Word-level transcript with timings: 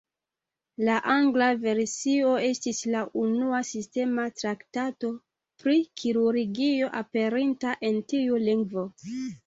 La 0.85 0.93
angla 1.15 1.49
versio 1.65 2.31
estis 2.47 2.81
la 2.95 3.03
unua 3.25 3.61
sistema 3.73 4.27
traktato 4.41 5.15
pri 5.63 5.79
kirurgio 6.03 6.93
aperinta 7.07 7.81
en 7.93 8.05
tiu 8.15 8.47
lingvo. 8.51 8.93